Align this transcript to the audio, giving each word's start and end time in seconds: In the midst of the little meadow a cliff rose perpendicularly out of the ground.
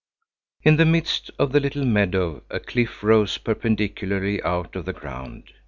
In 0.63 0.77
the 0.77 0.85
midst 0.85 1.29
of 1.37 1.51
the 1.51 1.59
little 1.59 1.85
meadow 1.85 2.41
a 2.49 2.59
cliff 2.59 3.03
rose 3.03 3.37
perpendicularly 3.37 4.41
out 4.41 4.75
of 4.75 4.85
the 4.85 4.93
ground. 4.93 5.51